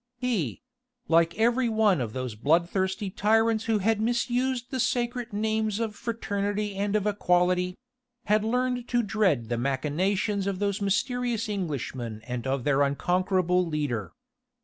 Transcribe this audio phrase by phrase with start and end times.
[0.17, 0.63] He
[1.07, 6.73] like every one of those bloodthirsty tyrants who had misused the sacred names of Fraternity
[6.75, 7.77] and of Equality
[8.25, 14.11] had learned to dread the machinations of those mysterious Englishmen and of their unconquerable leader.